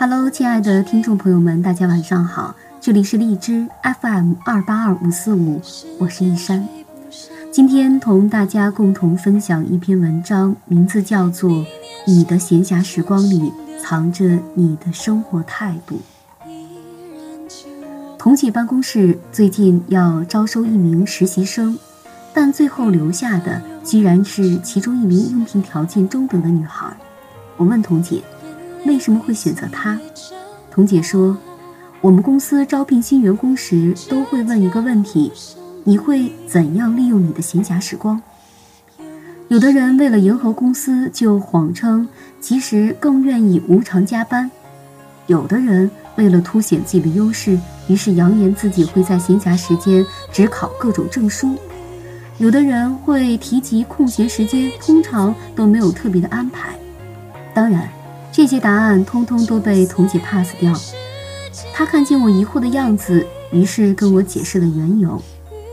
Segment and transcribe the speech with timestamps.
[0.00, 3.66] Hello，亲爱的听众朋友们，大家晚上好，这里是荔枝
[4.00, 5.60] FM 二八二五四五，
[5.98, 6.68] 我是一山。
[7.50, 11.50] 今天同大家共同分享一篇文章，名字叫做
[12.06, 16.00] 《你的闲暇时光里藏着你的生活态度》。
[18.16, 21.76] 同济办公室最近要招收一名实习生，
[22.32, 26.86] 但最后留下的居然是其中一名应聘条件中等的女孩。
[27.56, 28.22] 我问童姐。
[28.84, 29.98] 为什么会选择他？
[30.70, 31.36] 童姐说
[32.00, 35.32] ：“我们公司招聘新员工时都会问一个问题：
[35.84, 38.20] 你会怎样利用你的闲暇时光？
[39.48, 42.08] 有的人为了迎合公司，就谎称
[42.40, 44.48] 其实更愿意无偿加班；
[45.26, 47.58] 有的人为了凸显自己的优势，
[47.88, 51.48] 于是扬言自己会在闲暇时间只考各种证书；
[52.38, 56.78] 有的人会提及空闲时间通常都没有特别的安排。
[57.52, 57.88] 当然。”
[58.38, 60.72] 这些答案通通都被童姐 pass 掉。
[61.74, 65.20] 她看见我疑惑的样子，于是跟我解释了缘由。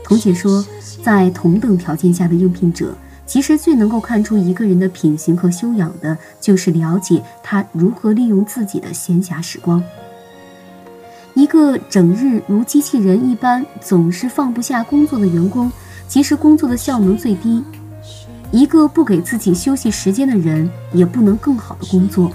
[0.02, 0.66] 童姐说，
[1.00, 2.92] 在同等条件下的应聘者，
[3.24, 9.80] 其实最能够看出一个人的品行和修养的，就是了解他如何利用自己的闲暇时光。
[11.34, 15.70] 一个整日如机器人一般，总是放不下工作的员工，
[16.08, 17.62] 其实工作的效能最低。
[18.50, 22.32] 一个不给自己休息时间的人，也不能更好的工作。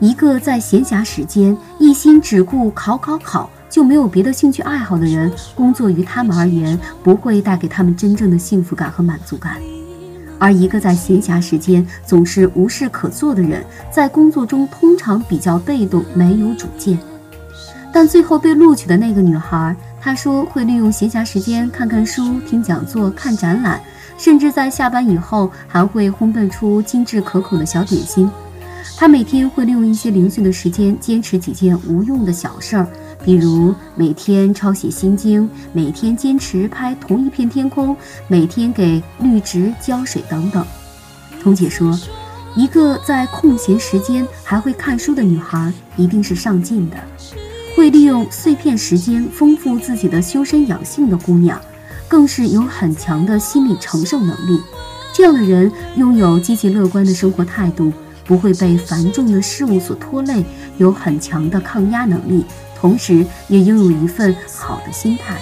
[0.00, 9.54] 一个在闲暇时间一心只顾考考考，就没有别的兴趣爱好的人，工作于他们而言不会带给他们真正的幸福感和满足感；
[10.38, 16.98] 而一个在闲暇时间总是无事可做的人，在工作中通常比较被动，没有主见。
[17.90, 23.80] 但最后被录取的那个女孩，她说会利用闲暇时间看看书、听讲座、看展览，
[24.18, 28.30] 甚至在下班以后还会烘焙出精致可口的小点心。
[28.98, 32.88] 他每天会利用一些零碎的时间，坚持几件无用的小事儿，
[33.22, 37.94] 比如每天抄写心经，每天坚持拍同一片天空，
[38.26, 40.64] 每天给绿植浇水等等。
[41.42, 41.96] 彤姐说，
[42.56, 46.96] 一个在空闲时间还会看书的女孩，一定是上进的，
[47.76, 51.60] 会利用碎片时间丰富自己的修身养性的姑娘，
[52.08, 54.58] 更是有很强的心理承受能力。
[55.12, 57.92] 这样的人拥有积极乐观的生活态度。
[58.26, 60.44] 不会被繁重的事物所拖累，
[60.78, 62.44] 有很强的抗压能力，
[62.78, 65.36] 同时也拥有一份好的心态。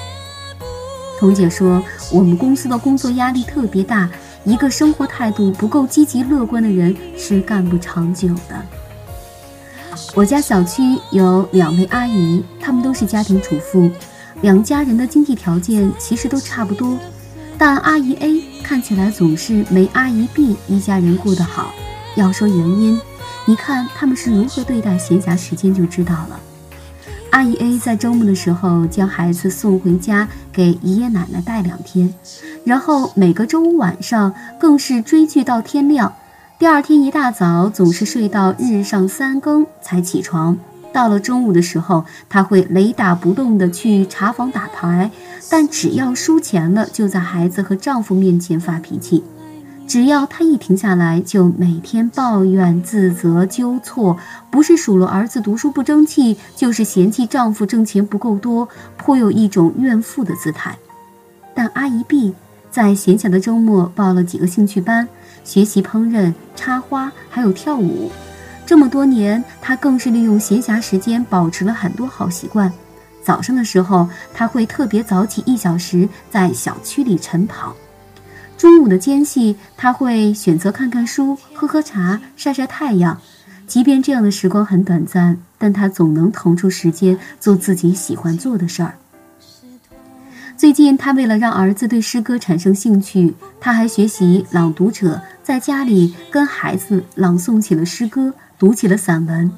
[1.18, 4.10] 童姐说，我们公司的工作压力特别大，
[4.44, 8.62] 一个生活态度不够积极乐观的人是干不长久的。
[10.14, 13.90] 我家小区有两位阿姨，她们都是家庭主妇，
[14.42, 16.98] 两家人的经济条件其实都差不多，
[17.56, 21.72] 但阿姨 A 看起来总是没阿姨 B 一家人过得好。
[22.16, 23.00] 要说原因，
[23.46, 26.40] 你看他们是如何对待闲暇时间就知道了。
[27.30, 32.14] 阿姨 A 在周末的时候将孩子送回家给爷爷奶奶带两天，
[32.64, 36.14] 然后每个周五晚上更是追剧到天亮，
[36.60, 40.56] 第二天一大早总是睡到日上三更才起床。
[40.92, 45.10] 到了中午的时候，他会雷打不动地去茶房打牌，
[45.50, 49.24] 但只要输钱了，就在孩子和丈夫面前发脾气。
[49.86, 54.16] 只要他一停下来，就每天抱怨、自责、纠错，
[54.50, 60.76] 不是数落儿子读书不争气，就是嫌弃丈夫挣钱不够多，颇有一种怨妇的姿态。
[61.54, 62.34] 但阿姨 B
[62.70, 65.06] 在闲暇的周末报了几个兴趣班，
[65.44, 68.10] 学习烹饪、插花，还有跳舞。
[68.66, 72.72] 这么多年，她更是利用闲暇时间保持了很多好习惯。
[73.22, 77.76] 早上的时候，她会特别早起一小时，在小区里晨跑。
[78.56, 83.20] 中午的间隙，他会选择看看书、喝喝茶、晒晒太阳。
[83.66, 88.94] 即便这样的时光很短暂，但他总能腾出时间做自己喜欢做的事儿。
[90.56, 99.50] 最近，他为了让儿子对诗歌产生兴趣，他还学习朗读者，在家里跟孩子朗诵起了诗歌，读起了散文。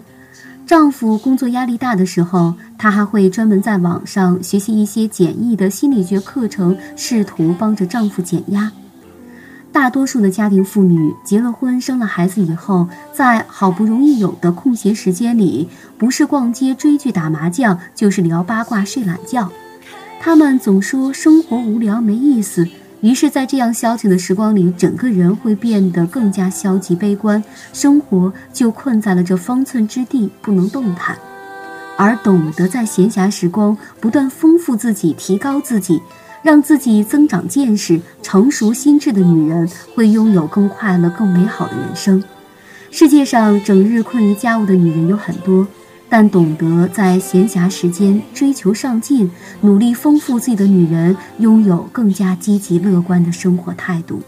[0.67, 8.73] 丈夫工作压力大的时候，她还会专门在网上学习一些简易的心理学课程，试图帮着丈夫减压。
[9.77, 15.69] 大多数的家庭妇女结了婚、生了孩子以后，在好不容易有的空闲时间里，
[15.99, 19.53] 不是逛街、追剧、打麻将，就是聊八卦、睡懒觉。
[20.19, 22.67] 他们总说生活无聊、没意思，
[23.03, 27.45] 于是，在这样消遣的时光里，整个人会变得更加消极悲观，
[27.75, 31.19] 生活就困在了这方寸之地，不能动弹。
[31.99, 36.01] 而懂得在闲暇时光不断丰富自己、提高自己。
[36.47, 42.23] 让自己增长见识、成熟心智的女人，会拥有更快乐、更美好的人生。
[42.93, 45.67] 世界上整日困于家务的女人有很多，
[46.09, 49.29] 但懂得在闲暇时间追求上进、
[49.63, 54.23] 努力丰富自己的女人，拥有更加积极乐观的生活态度。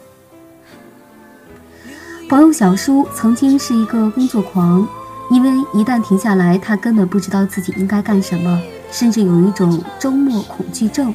[2.29, 4.85] 朋友小叔曾经是一个工作狂，
[5.31, 8.61] 因为一旦停下来，他根本不知道自己应该干什么，
[8.91, 11.15] 甚至有一种周末恐惧症。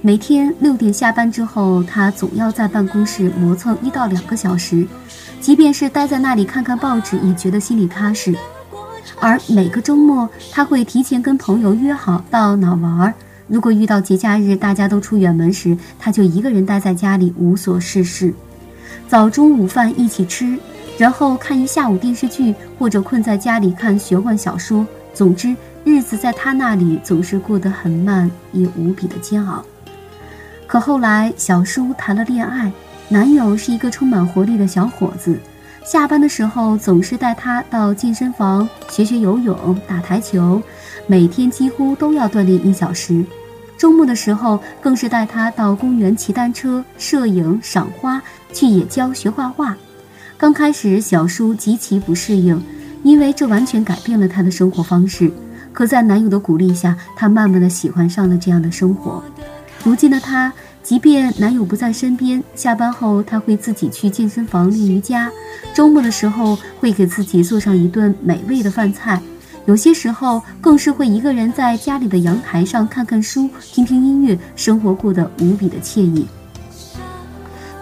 [0.00, 4.86] 每天六点下班之后，他总要在办公室磨蹭一到两个小时，
[5.40, 8.32] 即便是待在那里看看报纸，也觉得心里踏实。
[9.20, 13.14] 而每个周末，他会提前跟朋友约好到哪玩儿。
[13.48, 18.32] 如果遇到节假日，大家都出远门时，他就一个人待在家里无所事事。
[19.08, 20.56] 早中午饭一起吃，
[20.96, 24.86] 然后看一下午电视剧，或者困在家里看玄幻小说。
[25.12, 29.64] 总之，日子在他那里总是过得很慢，也无比的煎熬。
[30.68, 32.70] 可后来，小叔谈了恋爱，
[33.08, 35.34] 男友是一个充满活力的小伙子。
[35.82, 40.62] 下班的时候，总是带她到健身房学学游泳、打台球，
[41.06, 43.24] 每天几乎都要锻炼一小时。
[43.78, 48.20] 周末的时候，更是带她到公园骑单车、摄影、赏花，
[48.52, 49.74] 去野郊学画画。
[50.36, 52.62] 刚开始，小叔极其不适应，
[53.02, 55.32] 因为这完全改变了她的生活方式。
[55.72, 59.24] 可在男友的鼓励下，她慢慢的喜欢上了这样的生活。
[59.84, 60.52] 如今的她。
[60.80, 65.30] 即便男友不在身边，下班后她会自己去健身房练瑜伽，
[65.74, 69.20] 周末的时候会给自己做上一顿美味的饭菜，
[69.66, 76.26] 有些时候更是会一个人在家里的阳台上看看书、听听音乐，生活过得无比的惬意。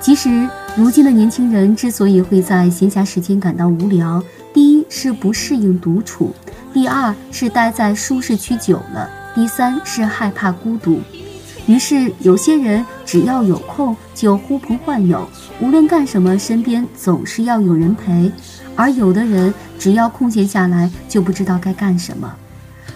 [0.00, 4.20] 其实，如今的年轻人之所以会在闲暇时间感到无聊，
[4.52, 6.34] 第一是不适应独处，
[6.72, 10.98] 第二是待在舒适区久了，第三是害怕孤独。
[11.66, 15.28] 于是，有些人只要有空就呼朋唤友，
[15.60, 18.30] 无论干什么，身边总是要有人陪；
[18.76, 22.32] 而有的人只要空闲下来，就不知道该干什么。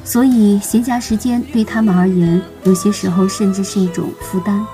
[0.05, 4.65] 所以，闲暇时间对他们而言，有些时候甚至是一种负担。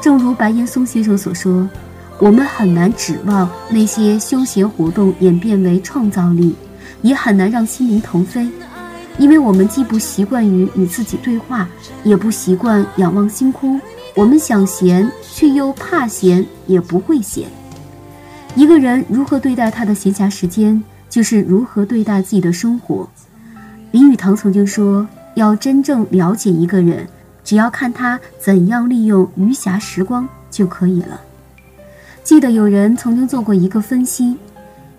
[0.00, 1.68] 正如白岩松先生所说
[2.18, 6.56] ：“我们很难指望那些休闲活动演变为创造力，
[7.02, 8.50] 也很难让心灵腾飞。”
[9.18, 11.68] 因为我们既不习惯于与自己对话，
[12.02, 13.80] 也不习惯仰望星空。
[14.14, 17.48] 我们想闲，却又怕闲，也不会闲。
[18.54, 23.08] 一个人如何对待他的闲暇时间，就是如何对待自己的生活。
[23.90, 25.06] 林语堂曾经说
[25.36, 27.06] ：“要真正了解一个人，
[27.44, 31.20] 只要看他怎样利用余暇时光就可以了。”
[32.24, 34.36] 记得有人曾经做过一个分析：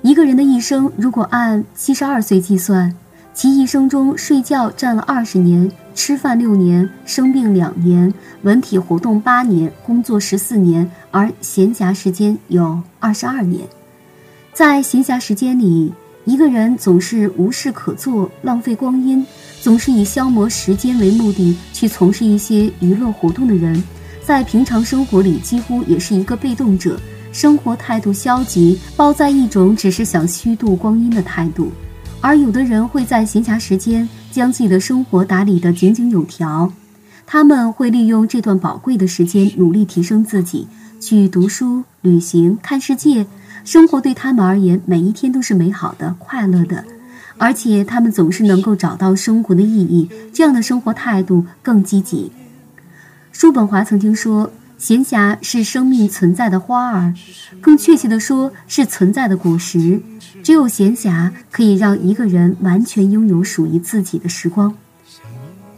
[0.01, 2.95] 一个人的一生，如果按七十二岁计算。
[3.33, 8.13] 其一生中，睡觉占了二十年，吃饭六年，生病两年，
[8.43, 13.67] 文体活动八年，工作十四年，而闲暇时间有二十二年。
[14.53, 15.91] 在闲暇时间里，
[16.25, 19.25] 一个人总是无事可做，浪费光阴，
[19.59, 23.83] 总是以消磨时间为目的去从事一些娱乐活动的人，
[24.23, 26.99] 在平常生活里几乎也是一个被动者，
[27.31, 31.71] 生活态度消极，包在一种只是想虚度光阴的态度。
[32.23, 36.71] 而有的人会在闲暇时间将自己的生活打理得井井有条，
[37.25, 40.65] 他们会利用这段宝贵的时间努力提升自己，
[41.01, 43.27] 去读书、旅行、看世界。
[43.65, 46.85] 生活对他们而言，每一天都是美好的、快乐的，
[47.37, 50.09] 而且他们总是能够找到生活的意义。
[50.31, 52.31] 这样的生活态度更积极。
[53.33, 54.49] 叔本华曾经说。
[54.83, 57.13] 闲暇是生命存在的花儿，
[57.61, 60.01] 更确切地说是存在的果实。
[60.43, 64.75] 只有闲暇可以让一个人完全拥有属于自己的时光。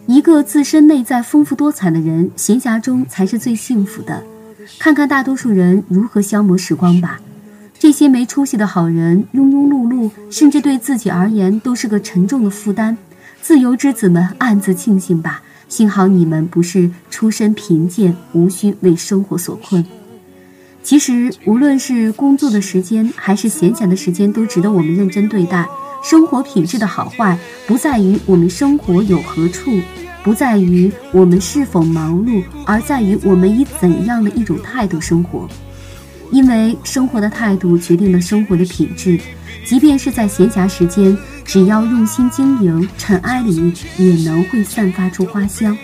[0.08, 4.24] 一个自身内在丰富多彩的人，闲暇中才是最幸福的。
[4.80, 7.22] 看看大多数人如何消磨时光吧。
[7.78, 12.98] 这些没出息的好人，庸庸碌碌，甚至对自己而言都是个沉重的负担。
[13.40, 15.44] 自由之子们暗自庆幸吧。
[15.68, 19.86] 幸好你们不是出身贫贱，无需为生活所困。
[20.84, 25.68] 其实，无论是工作的时间，还是闲暇的时间，都值得我们认真对待。
[26.04, 29.82] 生活品质的好坏，不在于我们生活有何处，
[30.24, 35.50] 不在于我们是否忙碌，而在于我们以怎样的一种态度生活。
[36.32, 39.20] 因为生活的态度决定了生活的品质。
[39.66, 45.76] 即便是在闲暇时间，只要用心经营，尘埃里也能会散发出花香。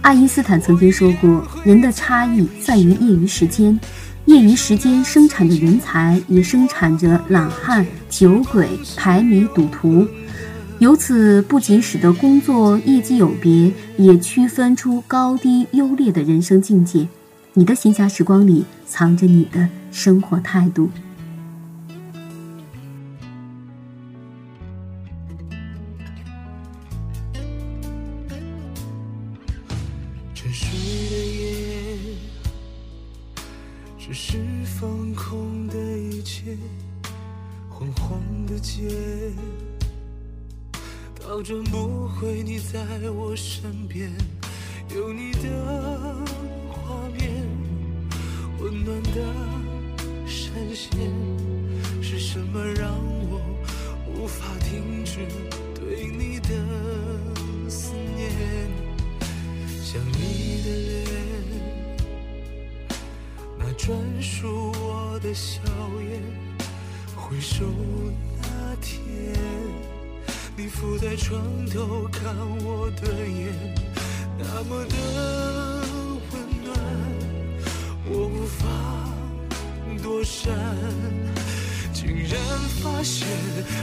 [0.00, 3.78] 爱因斯坦曾经说过：“人的差异在于业余时间，
[4.24, 10.06] 业余时间生产的人才，也生产着懒汉、酒鬼、排迷、赌徒。
[10.78, 17.06] 由此不仅使得工作业绩有别，也区分出高低优劣的人生境界。
[17.52, 20.90] 你的闲暇时光里，藏着你的生活态度。”
[41.40, 42.78] 倒转不回你在
[43.12, 44.12] 我身边，
[44.94, 45.48] 有你的
[46.68, 47.30] 画面，
[48.58, 49.24] 温暖的
[50.26, 50.90] 闪现，
[52.02, 52.92] 是什么让
[53.30, 53.40] 我
[54.06, 55.20] 无法停止
[55.74, 58.30] 对你的思念？
[59.82, 61.06] 想你的脸。
[63.58, 65.62] 那专属我的笑
[66.06, 66.22] 颜，
[67.16, 67.64] 回首
[68.42, 69.00] 那天，
[70.62, 71.40] 你伏在床
[71.72, 73.50] 头看我的眼，
[74.38, 74.94] 那么的
[76.30, 76.76] 温暖，
[78.04, 78.66] 我无法
[80.02, 80.52] 躲闪，
[81.94, 82.38] 竟然
[82.82, 83.26] 发现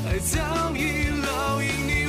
[0.05, 0.37] 爱早
[0.75, 2.06] 已烙印你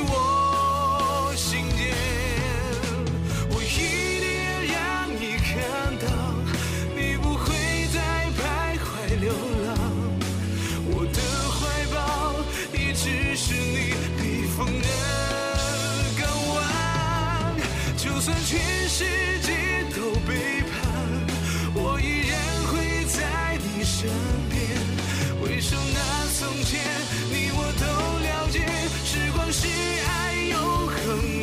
[29.51, 30.95] 是爱永恒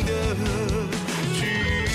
[0.05, 0.37] 的
[1.35, 1.41] 句
[1.87, 1.91] 点。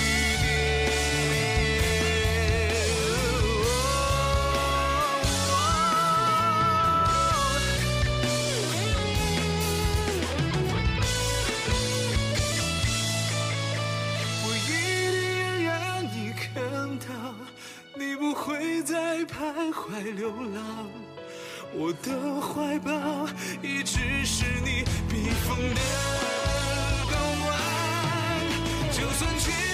[14.44, 16.42] 我一定要让你看
[16.98, 17.08] 到，
[17.94, 20.90] 你不会再徘徊流浪，
[21.72, 23.26] 我的怀抱
[23.62, 24.84] 一直是你。
[25.22, 25.80] 逆风的
[27.10, 27.14] 港
[27.46, 29.71] 湾，就算。